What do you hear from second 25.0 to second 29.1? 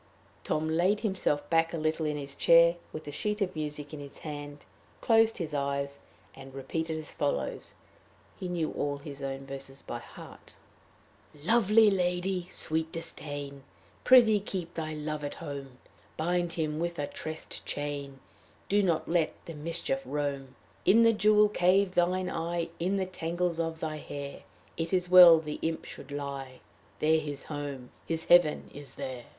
well the imp should lie There his home, his heaven is